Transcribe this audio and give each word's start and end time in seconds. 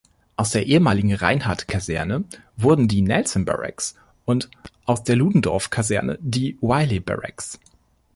Aus 0.35 0.49
der 0.49 0.65
ehemaligen 0.65 1.13
"Reinhardt-Kaserne" 1.13 2.23
wurden 2.57 2.87
die 2.87 3.03
"Nelson-Barracks" 3.03 3.93
und 4.25 4.49
aus 4.87 5.03
der 5.03 5.15
"Ludendorff-Kaserne" 5.15 6.17
die 6.21 6.57
"Wiley-Barracks". 6.59 7.59